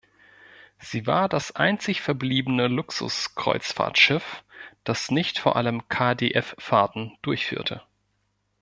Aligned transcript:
Sie 0.79 1.05
war 1.05 1.29
das 1.29 1.51
einzig 1.55 2.01
verbliebene 2.01 2.67
Luxus-Kreuzfahrtschiff, 2.67 4.43
das 4.83 5.11
nicht 5.11 5.37
vor 5.37 5.55
allem 5.57 5.87
KdF-Fahrten 5.89 7.19
durchführte. 7.21 7.83